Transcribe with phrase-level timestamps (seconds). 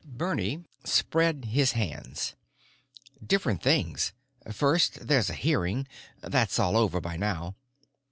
[0.03, 2.33] Bernie spread his hands.
[3.23, 4.13] "Different things.
[4.51, 5.87] First there's a hearing.
[6.21, 7.53] That's all over by now.